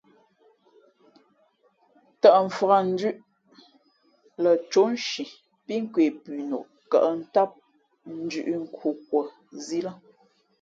[2.21, 3.19] Tαʼ mfakndʉ̄ʼ
[4.43, 5.23] lαcóʼ nshi
[5.65, 7.49] pí kwe punok kα̌ʼ tám
[8.23, 9.21] ndʉ̌ʼ nkhukwα
[9.65, 9.91] zī lά.